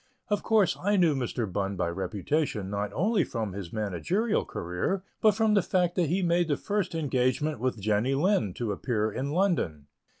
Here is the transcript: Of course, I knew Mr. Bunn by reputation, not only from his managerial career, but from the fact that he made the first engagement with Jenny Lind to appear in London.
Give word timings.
Of 0.29 0.41
course, 0.41 0.75
I 0.81 0.95
knew 0.97 1.13
Mr. 1.13 1.45
Bunn 1.45 1.75
by 1.75 1.87
reputation, 1.89 2.71
not 2.71 2.91
only 2.91 3.23
from 3.23 3.53
his 3.53 3.71
managerial 3.71 4.45
career, 4.45 5.03
but 5.21 5.35
from 5.35 5.53
the 5.53 5.61
fact 5.61 5.93
that 5.93 6.09
he 6.09 6.23
made 6.23 6.47
the 6.47 6.57
first 6.57 6.95
engagement 6.95 7.59
with 7.59 7.79
Jenny 7.79 8.15
Lind 8.15 8.55
to 8.55 8.71
appear 8.71 9.11
in 9.11 9.29
London. 9.29 9.85